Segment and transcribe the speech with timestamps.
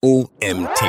[0.00, 0.80] OMT.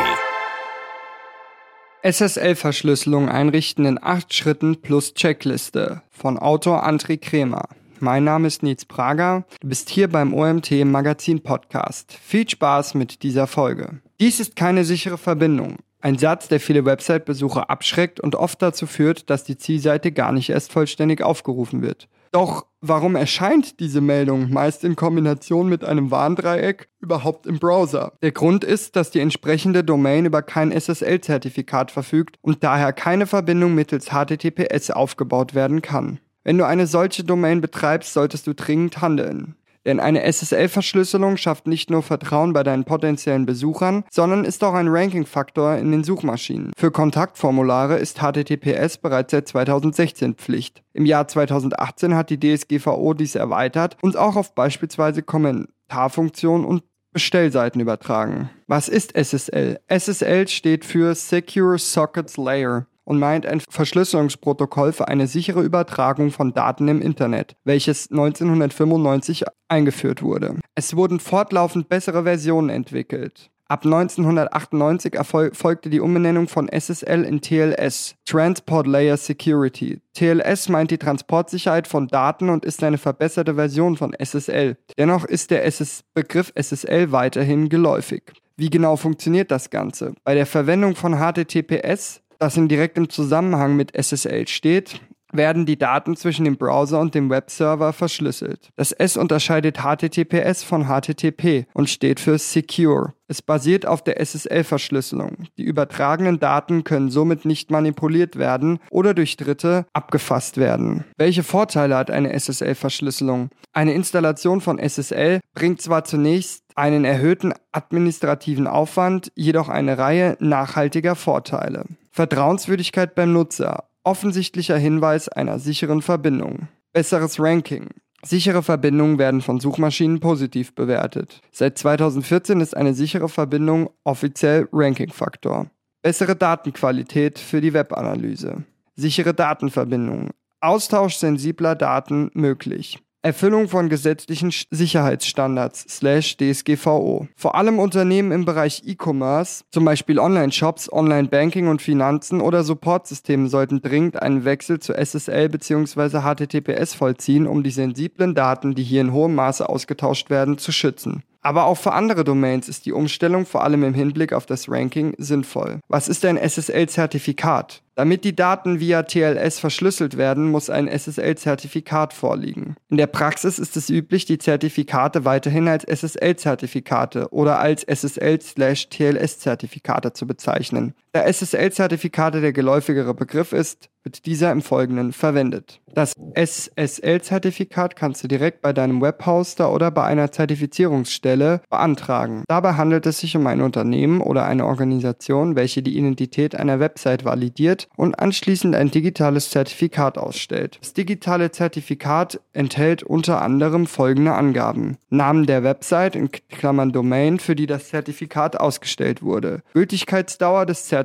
[2.03, 7.69] SSL-Verschlüsselung einrichten in acht Schritten plus Checkliste von Autor André Kremer.
[7.99, 9.45] Mein Name ist Nils Prager.
[9.61, 12.13] Du bist hier beim OMT Magazin Podcast.
[12.21, 13.99] Viel Spaß mit dieser Folge.
[14.19, 15.77] Dies ist keine sichere Verbindung.
[16.01, 20.51] Ein Satz, der viele Website-Besucher abschreckt und oft dazu führt, dass die Zielseite gar nicht
[20.51, 22.07] erst vollständig aufgerufen wird.
[22.31, 28.13] Doch warum erscheint diese Meldung meist in Kombination mit einem Warndreieck überhaupt im Browser?
[28.21, 33.73] Der Grund ist, dass die entsprechende Domain über kein SSL-Zertifikat verfügt und daher keine Verbindung
[33.73, 36.19] mittels HTTPS aufgebaut werden kann.
[36.43, 39.55] Wenn du eine solche Domain betreibst, solltest du dringend handeln.
[39.89, 44.87] Denn eine SSL-Verschlüsselung schafft nicht nur Vertrauen bei deinen potenziellen Besuchern, sondern ist auch ein
[44.87, 46.73] Ranking-Faktor in den Suchmaschinen.
[46.77, 50.83] Für Kontaktformulare ist HTTPS bereits seit 2016 Pflicht.
[50.93, 57.81] Im Jahr 2018 hat die DSGVO dies erweitert und auch auf beispielsweise Kommentarfunktionen und Bestellseiten
[57.81, 58.51] übertragen.
[58.67, 59.79] Was ist SSL?
[59.87, 66.53] SSL steht für Secure Sockets Layer und meint ein Verschlüsselungsprotokoll für eine sichere Übertragung von
[66.53, 70.59] Daten im Internet, welches 1995 eingeführt wurde.
[70.75, 73.49] Es wurden fortlaufend bessere Versionen entwickelt.
[73.67, 80.01] Ab 1998 erfolgte die Umbenennung von SSL in TLS, Transport Layer Security.
[80.13, 84.77] TLS meint die Transportsicherheit von Daten und ist eine verbesserte Version von SSL.
[84.99, 88.33] Dennoch ist der SS Begriff SSL weiterhin geläufig.
[88.55, 90.13] Wie genau funktioniert das Ganze?
[90.23, 95.01] Bei der Verwendung von HTTPS das in direktem Zusammenhang mit SSL steht,
[95.31, 98.69] werden die Daten zwischen dem Browser und dem Webserver verschlüsselt.
[98.75, 103.13] Das S unterscheidet HTTPS von HTTP und steht für Secure.
[103.27, 105.45] Es basiert auf der SSL-Verschlüsselung.
[105.57, 111.05] Die übertragenen Daten können somit nicht manipuliert werden oder durch Dritte abgefasst werden.
[111.17, 113.49] Welche Vorteile hat eine SSL-Verschlüsselung?
[113.71, 121.15] Eine Installation von SSL bringt zwar zunächst einen erhöhten administrativen Aufwand, jedoch eine Reihe nachhaltiger
[121.15, 121.85] Vorteile.
[122.19, 127.91] Vertrauenswürdigkeit beim Nutzer, offensichtlicher Hinweis einer sicheren Verbindung, besseres Ranking.
[128.23, 131.39] Sichere Verbindungen werden von Suchmaschinen positiv bewertet.
[131.49, 135.67] Seit 2014 ist eine sichere Verbindung offiziell Rankingfaktor.
[136.01, 138.65] Bessere Datenqualität für die Webanalyse.
[138.97, 140.31] Sichere Datenverbindungen.
[140.59, 142.99] Austausch sensibler Daten möglich.
[143.21, 147.27] Erfüllung von gesetzlichen Sicherheitsstandards slash DSGVO.
[147.35, 153.81] Vor allem Unternehmen im Bereich E-Commerce, zum Beispiel Online-Shops, Online-Banking und Finanzen oder Supportsystemen sollten
[153.81, 156.21] dringend einen Wechsel zu SSL bzw.
[156.21, 161.23] HTTPS vollziehen, um die sensiblen Daten, die hier in hohem Maße ausgetauscht werden, zu schützen.
[161.41, 165.13] Aber auch für andere Domains ist die Umstellung vor allem im Hinblick auf das Ranking
[165.17, 165.79] sinnvoll.
[165.87, 167.81] Was ist ein SSL-Zertifikat?
[167.95, 172.77] Damit die Daten via TLS verschlüsselt werden, muss ein SSL-Zertifikat vorliegen.
[172.89, 180.27] In der Praxis ist es üblich, die Zertifikate weiterhin als SSL-Zertifikate oder als SSL-TLS-Zertifikate zu
[180.27, 180.93] bezeichnen.
[181.11, 185.81] Da SSL-Zertifikate der geläufigere Begriff ist, wird dieser im Folgenden verwendet.
[185.93, 192.43] Das SSL-Zertifikat kannst du direkt bei deinem Webhoster oder bei einer Zertifizierungsstelle beantragen.
[192.47, 197.25] Dabei handelt es sich um ein Unternehmen oder eine Organisation, welche die Identität einer Website
[197.25, 200.77] validiert und anschließend ein digitales Zertifikat ausstellt.
[200.79, 204.97] Das digitale Zertifikat enthält unter anderem folgende Angaben.
[205.09, 209.63] Namen der Website in Klammern Domain, für die das Zertifikat ausgestellt wurde.
[209.73, 210.98] Gültigkeitsdauer des Zertifikats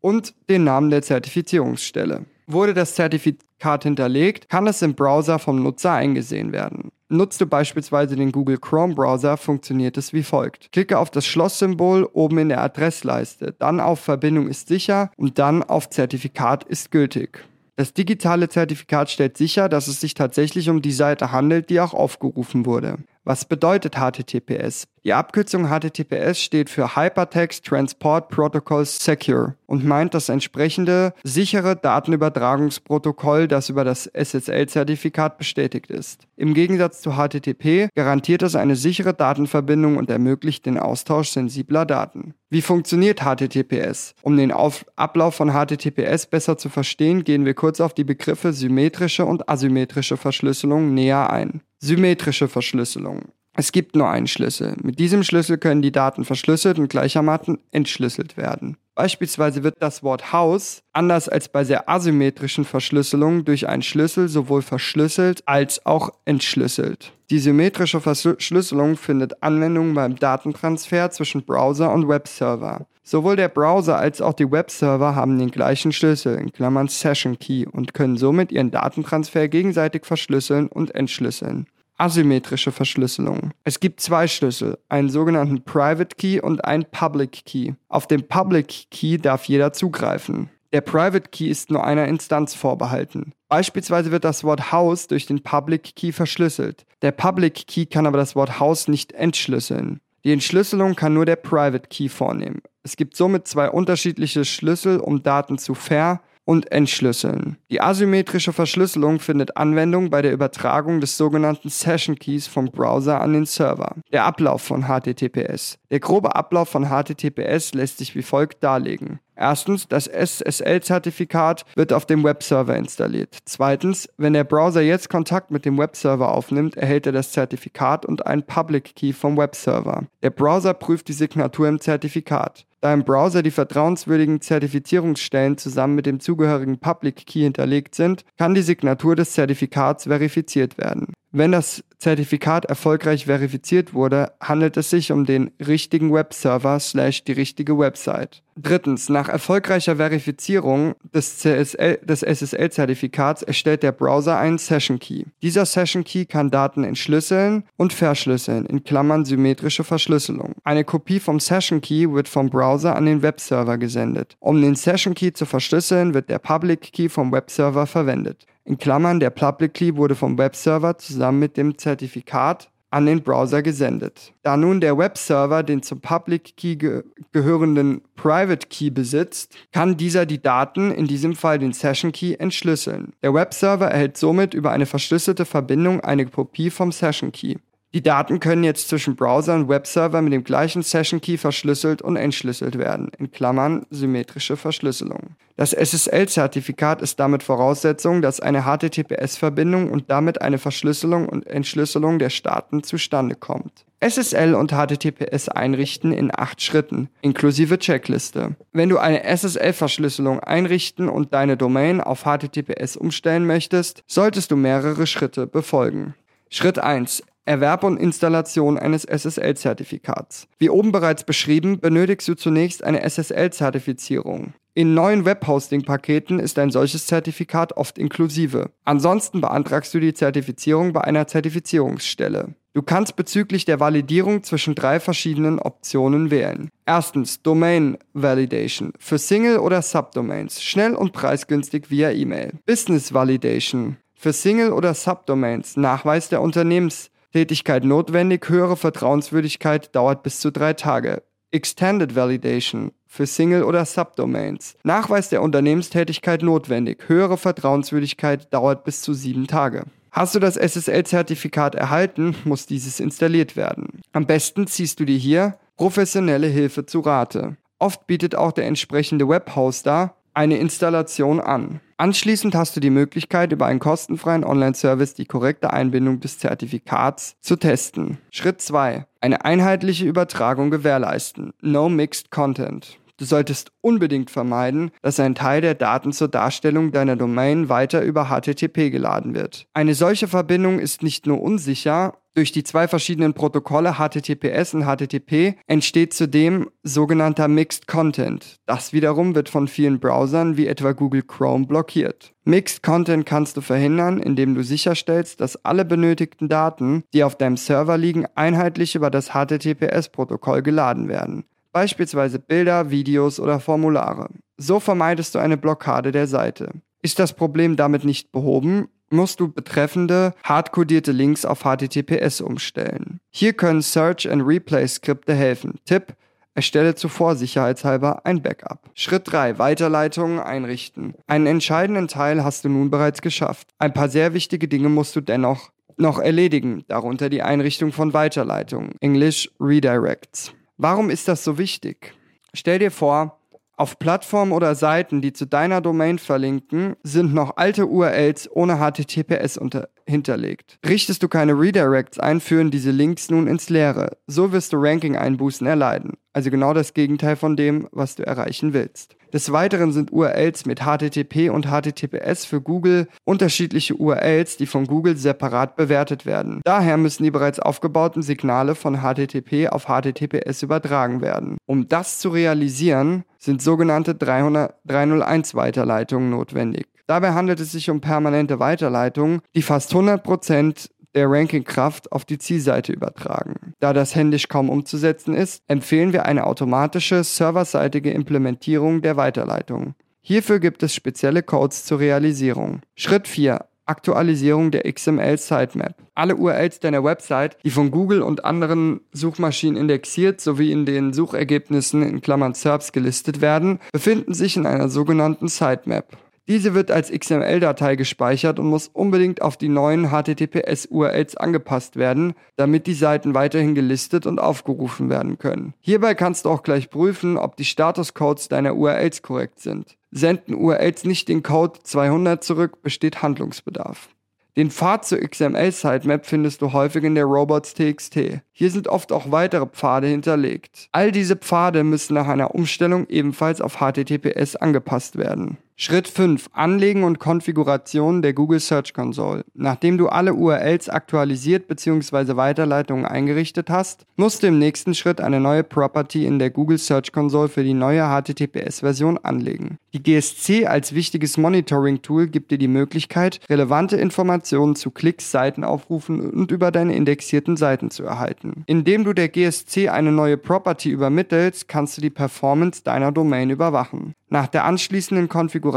[0.00, 2.26] und den Namen der Zertifizierungsstelle.
[2.46, 6.90] Wurde das Zertifikat hinterlegt, kann es im Browser vom Nutzer eingesehen werden.
[7.08, 10.72] Nutzt du beispielsweise den Google Chrome Browser, funktioniert es wie folgt.
[10.72, 15.62] Klicke auf das Schlosssymbol oben in der Adressleiste, dann auf Verbindung ist sicher und dann
[15.62, 17.44] auf Zertifikat ist gültig.
[17.76, 21.94] Das digitale Zertifikat stellt sicher, dass es sich tatsächlich um die Seite handelt, die auch
[21.94, 22.98] aufgerufen wurde.
[23.24, 24.88] Was bedeutet HTTPS?
[25.04, 33.46] Die Abkürzung HTTPS steht für Hypertext Transport Protocol Secure und meint das entsprechende sichere Datenübertragungsprotokoll,
[33.46, 36.26] das über das SSL-Zertifikat bestätigt ist.
[36.36, 42.34] Im Gegensatz zu HTTP garantiert es eine sichere Datenverbindung und ermöglicht den Austausch sensibler Daten.
[42.50, 44.16] Wie funktioniert HTTPS?
[44.22, 48.52] Um den auf Ablauf von HTTPS besser zu verstehen, gehen wir kurz auf die Begriffe
[48.52, 51.62] symmetrische und asymmetrische Verschlüsselung näher ein.
[51.84, 53.32] Symmetrische Verschlüsselung.
[53.56, 54.76] Es gibt nur einen Schlüssel.
[54.84, 58.76] Mit diesem Schlüssel können die Daten verschlüsselt und gleichermaßen entschlüsselt werden.
[58.94, 64.62] Beispielsweise wird das Wort Haus, anders als bei sehr asymmetrischen Verschlüsselungen, durch einen Schlüssel sowohl
[64.62, 67.12] verschlüsselt als auch entschlüsselt.
[67.30, 72.86] Die symmetrische Verschlüsselung findet Anwendung beim Datentransfer zwischen Browser und Webserver.
[73.04, 77.66] Sowohl der Browser als auch die Webserver haben den gleichen Schlüssel, in Klammern Session Key,
[77.66, 81.66] und können somit ihren Datentransfer gegenseitig verschlüsseln und entschlüsseln.
[82.02, 83.52] Asymmetrische Verschlüsselung.
[83.62, 87.74] Es gibt zwei Schlüssel, einen sogenannten Private Key und einen Public Key.
[87.88, 90.50] Auf den Public Key darf jeder zugreifen.
[90.72, 93.34] Der Private Key ist nur einer Instanz vorbehalten.
[93.48, 96.86] Beispielsweise wird das Wort House durch den Public Key verschlüsselt.
[97.02, 100.00] Der Public Key kann aber das Wort House nicht entschlüsseln.
[100.24, 102.62] Die Entschlüsselung kann nur der Private Key vornehmen.
[102.82, 107.56] Es gibt somit zwei unterschiedliche Schlüssel, um Daten zu ver- und entschlüsseln.
[107.70, 113.32] Die asymmetrische Verschlüsselung findet Anwendung bei der Übertragung des sogenannten Session Keys vom Browser an
[113.32, 113.96] den Server.
[114.12, 115.78] Der Ablauf von HTTPS.
[115.92, 119.20] Der grobe Ablauf von HTTPS lässt sich wie folgt darlegen.
[119.36, 123.36] Erstens, das SSL-Zertifikat wird auf dem Webserver installiert.
[123.44, 128.26] Zweitens, wenn der Browser jetzt Kontakt mit dem Webserver aufnimmt, erhält er das Zertifikat und
[128.26, 130.04] einen Public Key vom Webserver.
[130.22, 132.64] Der Browser prüft die Signatur im Zertifikat.
[132.80, 138.54] Da im Browser die vertrauenswürdigen Zertifizierungsstellen zusammen mit dem zugehörigen Public Key hinterlegt sind, kann
[138.54, 141.12] die Signatur des Zertifikats verifiziert werden.
[141.32, 147.32] Wenn das Zertifikat erfolgreich verifiziert wurde, handelt es sich um den richtigen Webserver slash die
[147.32, 148.42] richtige Website.
[148.54, 155.24] Drittens, nach erfolgreicher Verifizierung des, des SSL-Zertifikats erstellt der Browser einen Session Key.
[155.40, 160.56] Dieser Session Key kann Daten entschlüsseln und verschlüsseln, in Klammern symmetrische Verschlüsselung.
[160.64, 164.36] Eine Kopie vom Session Key wird vom Browser an den Webserver gesendet.
[164.40, 168.44] Um den Session Key zu verschlüsseln, wird der Public Key vom Webserver verwendet.
[168.64, 173.62] In Klammern, der Public Key wurde vom Webserver zusammen mit dem Zertifikat an den Browser
[173.62, 174.34] gesendet.
[174.42, 180.26] Da nun der Webserver den zum Public Key ge gehörenden Private Key besitzt, kann dieser
[180.26, 183.14] die Daten, in diesem Fall den Session Key, entschlüsseln.
[183.22, 187.56] Der Webserver erhält somit über eine verschlüsselte Verbindung eine Kopie vom Session Key.
[187.94, 192.16] Die Daten können jetzt zwischen Browser und Webserver mit dem gleichen Session Key verschlüsselt und
[192.16, 195.36] entschlüsselt werden, in Klammern symmetrische Verschlüsselung.
[195.56, 202.30] Das SSL-Zertifikat ist damit Voraussetzung, dass eine HTTPS-Verbindung und damit eine Verschlüsselung und Entschlüsselung der
[202.30, 203.84] Staaten zustande kommt.
[204.00, 208.56] SSL und HTTPS einrichten in acht Schritten, inklusive Checkliste.
[208.72, 215.06] Wenn du eine SSL-Verschlüsselung einrichten und deine Domain auf HTTPS umstellen möchtest, solltest du mehrere
[215.06, 216.14] Schritte befolgen.
[216.48, 217.22] Schritt 1.
[217.44, 220.46] Erwerb und Installation eines SSL-Zertifikats.
[220.58, 224.54] Wie oben bereits beschrieben, benötigst du zunächst eine SSL-Zertifizierung.
[224.74, 228.70] In neuen Webhosting-Paketen ist ein solches Zertifikat oft inklusive.
[228.84, 232.54] Ansonsten beantragst du die Zertifizierung bei einer Zertifizierungsstelle.
[232.72, 236.70] Du kannst bezüglich der Validierung zwischen drei verschiedenen Optionen wählen.
[236.86, 242.52] Erstens Domain Validation für Single- oder Subdomains, schnell und preisgünstig via E-Mail.
[242.64, 250.40] Business Validation für Single- oder Subdomains, Nachweis der Unternehmens Tätigkeit notwendig, höhere Vertrauenswürdigkeit dauert bis
[250.40, 251.22] zu drei Tage.
[251.50, 254.76] Extended Validation für Single- oder Subdomains.
[254.84, 259.84] Nachweis der Unternehmenstätigkeit notwendig, höhere Vertrauenswürdigkeit dauert bis zu sieben Tage.
[260.10, 264.02] Hast du das SSL-Zertifikat erhalten, muss dieses installiert werden.
[264.12, 267.56] Am besten ziehst du dir hier professionelle Hilfe zu Rate.
[267.78, 271.80] Oft bietet auch der entsprechende Webhoster eine Installation an.
[271.96, 277.56] Anschließend hast du die Möglichkeit, über einen kostenfreien Online-Service die korrekte Einbindung des Zertifikats zu
[277.56, 278.18] testen.
[278.30, 279.06] Schritt 2.
[279.20, 281.52] Eine einheitliche Übertragung gewährleisten.
[281.60, 282.98] No Mixed Content.
[283.18, 288.26] Du solltest unbedingt vermeiden, dass ein Teil der Daten zur Darstellung deiner Domain weiter über
[288.26, 289.66] HTTP geladen wird.
[289.74, 295.56] Eine solche Verbindung ist nicht nur unsicher, durch die zwei verschiedenen Protokolle HTTPS und HTTP
[295.66, 298.56] entsteht zudem sogenannter Mixed Content.
[298.64, 302.32] Das wiederum wird von vielen Browsern wie etwa Google Chrome blockiert.
[302.44, 307.58] Mixed Content kannst du verhindern, indem du sicherstellst, dass alle benötigten Daten, die auf deinem
[307.58, 314.28] Server liegen, einheitlich über das HTTPS-Protokoll geladen werden beispielsweise Bilder, Videos oder Formulare.
[314.56, 316.70] So vermeidest du eine Blockade der Seite.
[317.02, 323.20] Ist das Problem damit nicht behoben, musst du betreffende hardcodierte Links auf HTTPS umstellen.
[323.30, 325.74] Hier können Search and Replay Skripte helfen.
[325.84, 326.14] Tipp:
[326.54, 328.90] Erstelle zuvor sicherheitshalber ein Backup.
[328.94, 329.58] Schritt 3.
[329.58, 331.14] Weiterleitungen einrichten.
[331.26, 333.68] Einen entscheidenden Teil hast du nun bereits geschafft.
[333.78, 338.92] Ein paar sehr wichtige Dinge musst du dennoch noch erledigen, darunter die Einrichtung von Weiterleitungen,
[339.00, 340.52] Englisch Redirects.
[340.82, 342.12] Warum ist das so wichtig?
[342.54, 343.38] Stell dir vor,
[343.76, 349.60] auf Plattformen oder Seiten, die zu deiner Domain verlinken, sind noch alte URLs ohne HTTPS
[350.08, 350.80] hinterlegt.
[350.84, 354.16] Richtest du keine Redirects ein, führen diese Links nun ins Leere.
[354.26, 356.14] So wirst du Ranking-Einbußen erleiden.
[356.32, 359.14] Also genau das Gegenteil von dem, was du erreichen willst.
[359.32, 365.16] Des Weiteren sind URLs mit HTTP und HTTPS für Google unterschiedliche URLs, die von Google
[365.16, 366.60] separat bewertet werden.
[366.64, 371.56] Daher müssen die bereits aufgebauten Signale von HTTP auf HTTPS übertragen werden.
[371.64, 376.86] Um das zu realisieren, sind sogenannte 300, 301 Weiterleitungen notwendig.
[377.06, 382.92] Dabei handelt es sich um permanente Weiterleitungen, die fast 100% der Rankingkraft auf die Zielseite
[382.92, 383.74] übertragen.
[383.80, 389.94] Da das händisch kaum umzusetzen ist, empfehlen wir eine automatische serverseitige Implementierung der Weiterleitung.
[390.20, 392.80] Hierfür gibt es spezielle Codes zur Realisierung.
[392.94, 393.66] Schritt 4.
[393.84, 395.96] Aktualisierung der XML Sitemap.
[396.14, 402.02] Alle URLs deiner Website, die von Google und anderen Suchmaschinen indexiert sowie in den Suchergebnissen
[402.02, 406.16] in Klammern SERPs gelistet werden, befinden sich in einer sogenannten Sitemap.
[406.48, 412.88] Diese wird als XML-Datei gespeichert und muss unbedingt auf die neuen HTTPS-URLs angepasst werden, damit
[412.88, 415.74] die Seiten weiterhin gelistet und aufgerufen werden können.
[415.80, 419.96] Hierbei kannst du auch gleich prüfen, ob die Statuscodes deiner URLs korrekt sind.
[420.10, 424.08] Senden URLs nicht den Code 200 zurück, besteht Handlungsbedarf.
[424.56, 428.42] Den Pfad zur XML-Sitemap findest du häufig in der Robots.txt.
[428.52, 430.88] Hier sind oft auch weitere Pfade hinterlegt.
[430.92, 435.56] All diese Pfade müssen nach einer Umstellung ebenfalls auf HTTPS angepasst werden.
[435.84, 436.50] Schritt 5.
[436.52, 439.44] Anlegen und Konfiguration der Google Search Console.
[439.52, 442.36] Nachdem du alle URLs aktualisiert bzw.
[442.36, 447.10] Weiterleitungen eingerichtet hast, musst du im nächsten Schritt eine neue Property in der Google Search
[447.10, 449.78] Console für die neue HTTPS-Version anlegen.
[449.92, 456.52] Die GSC als wichtiges Monitoring-Tool gibt dir die Möglichkeit, relevante Informationen zu Klicks, Seitenaufrufen und
[456.52, 458.62] über deine indexierten Seiten zu erhalten.
[458.66, 464.14] Indem du der GSC eine neue Property übermittelst, kannst du die Performance deiner Domain überwachen.
[464.28, 465.71] Nach der anschließenden Konfiguration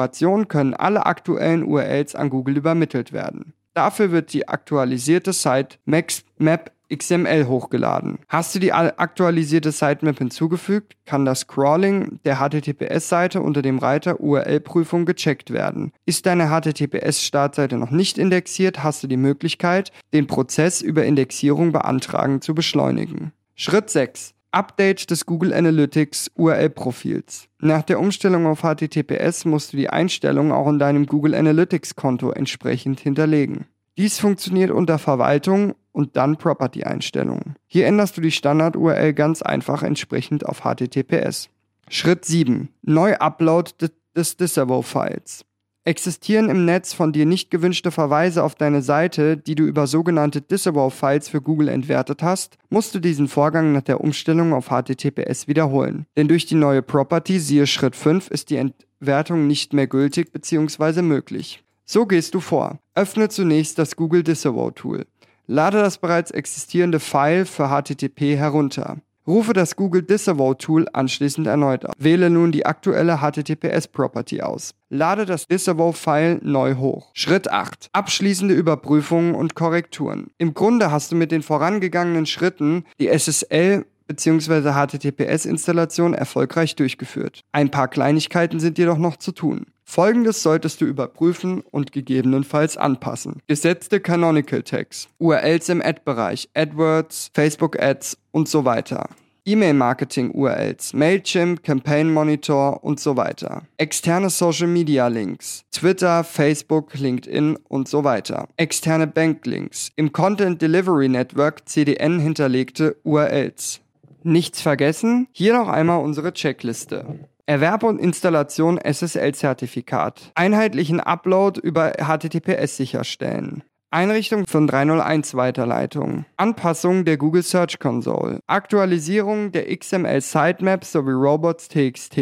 [0.47, 3.53] können alle aktuellen URLs an Google übermittelt werden.
[3.73, 8.19] Dafür wird die aktualisierte Site Map XML hochgeladen.
[8.27, 15.05] Hast du die aktualisierte Sitemap hinzugefügt, kann das Crawling der HTTPS-Seite unter dem Reiter URL-Prüfung
[15.05, 15.91] gecheckt werden.
[16.05, 22.41] Ist deine HTTPS-Startseite noch nicht indexiert, hast du die Möglichkeit, den Prozess über Indexierung beantragen
[22.41, 23.31] zu beschleunigen.
[23.55, 24.33] Schritt 6.
[24.55, 27.49] Update des Google Analytics URL-Profils.
[27.59, 33.01] Nach der Umstellung auf HTTPS musst du die Einstellungen auch in deinem Google Analytics-Konto entsprechend
[33.01, 33.65] hinterlegen.
[33.97, 37.55] Dies funktioniert unter Verwaltung und dann Property-Einstellungen.
[37.67, 41.49] Hier änderst du die Standard-URL ganz einfach entsprechend auf HTTPS.
[41.89, 42.69] Schritt 7.
[42.81, 43.71] Neu-Upload
[44.15, 45.43] des Disavow-Files.
[45.87, 50.41] Existieren im Netz von dir nicht gewünschte Verweise auf deine Seite, die du über sogenannte
[50.41, 56.07] Disavow-Files für Google entwertet hast, musst du diesen Vorgang nach der Umstellung auf HTTPS wiederholen.
[56.17, 61.03] Denn durch die neue Property, siehe Schritt 5, ist die Entwertung nicht mehr gültig bzw.
[61.03, 61.63] möglich.
[61.85, 62.79] So gehst du vor.
[62.95, 65.05] Öffne zunächst das Google Disavow Tool.
[65.45, 68.97] Lade das bereits existierende File für HTTP herunter.
[69.27, 71.93] Rufe das Google Disavow Tool anschließend erneut auf.
[71.97, 74.75] Wähle nun die aktuelle HTTPS Property aus.
[74.89, 77.09] Lade das Disavow-File neu hoch.
[77.13, 77.89] Schritt 8.
[77.91, 80.27] Abschließende Überprüfungen und Korrekturen.
[80.37, 84.71] Im Grunde hast du mit den vorangegangenen Schritten die SSL bzw.
[84.71, 87.41] HTTPS-Installation erfolgreich durchgeführt.
[87.51, 89.65] Ein paar Kleinigkeiten sind jedoch noch zu tun.
[89.83, 93.41] Folgendes solltest du überprüfen und gegebenenfalls anpassen.
[93.47, 99.09] Gesetzte Canonical Tags, URLs im Ad-Bereich, AdWords, Facebook Ads und so weiter.
[99.47, 103.61] E-Mail-Marketing-URLs, Mailchimp, Campaign Monitor und so weiter.
[103.77, 108.47] Externe Social-Media-Links, Twitter, Facebook, LinkedIn und so weiter.
[108.57, 113.81] Externe Banklinks, im Content Delivery Network CDN hinterlegte URLs.
[114.25, 115.27] Nichts vergessen?
[115.33, 117.29] Hier noch einmal unsere Checkliste.
[117.45, 120.31] Erwerb und Installation SSL-Zertifikat.
[120.33, 123.63] Einheitlichen Upload über HTTPS sicherstellen.
[123.91, 126.25] Einrichtung von 301 Weiterleitung.
[126.37, 128.39] Anpassung der Google Search Console.
[128.47, 132.19] Aktualisierung der XML Sitemaps sowie Robots.txt.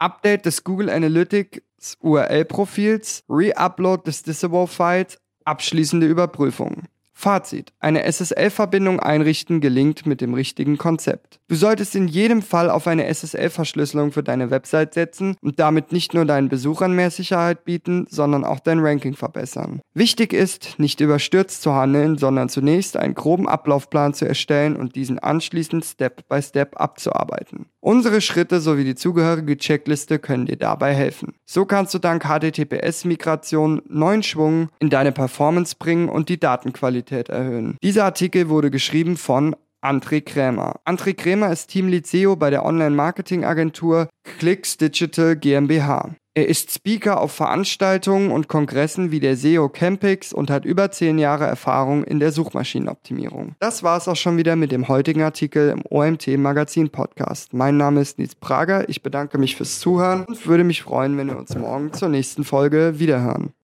[0.00, 3.22] Update des Google Analytics URL-Profils.
[3.30, 5.18] Re-Upload des Disavow-Files.
[5.44, 6.88] Abschließende Überprüfung.
[7.18, 7.72] Fazit.
[7.80, 11.40] Eine SSL-Verbindung einrichten gelingt mit dem richtigen Konzept.
[11.48, 16.12] Du solltest in jedem Fall auf eine SSL-Verschlüsselung für deine Website setzen und damit nicht
[16.12, 19.80] nur deinen Besuchern mehr Sicherheit bieten, sondern auch dein Ranking verbessern.
[19.94, 25.18] Wichtig ist, nicht überstürzt zu handeln, sondern zunächst einen groben Ablaufplan zu erstellen und diesen
[25.18, 27.64] anschließend Step by Step abzuarbeiten.
[27.80, 31.34] Unsere Schritte sowie die zugehörige Checkliste können dir dabei helfen.
[31.46, 37.28] So kannst du dank HTTPS-Migration neuen Schwung in deine Performance bringen und die Datenqualität Qualität
[37.28, 37.76] erhöhen.
[37.82, 40.80] Dieser Artikel wurde geschrieben von André Krämer.
[40.84, 44.08] André Krämer ist Teamlead SEO bei der Online-Marketing-Agentur
[44.38, 46.10] Clicks Digital GmbH.
[46.34, 51.18] Er ist Speaker auf Veranstaltungen und Kongressen wie der SEO Campix und hat über zehn
[51.18, 53.54] Jahre Erfahrung in der Suchmaschinenoptimierung.
[53.58, 57.54] Das war es auch schon wieder mit dem heutigen Artikel im OMT Magazin Podcast.
[57.54, 58.86] Mein Name ist Nils Prager.
[58.90, 62.44] Ich bedanke mich fürs Zuhören und würde mich freuen, wenn wir uns morgen zur nächsten
[62.44, 63.52] Folge wiederhören.